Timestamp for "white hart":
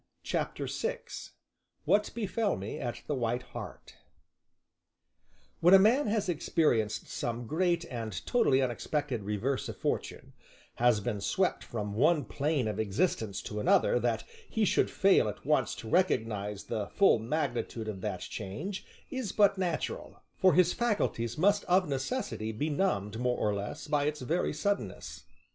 3.13-3.97